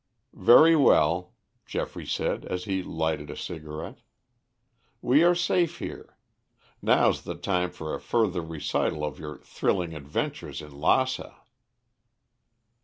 [0.33, 1.35] "Very well,"
[1.67, 3.99] Geoffrey said as he lighted a cigarette.
[4.99, 6.17] "We are safe here.
[6.81, 11.37] Now's the time for a further recital of your thrilling adventures in Lassa."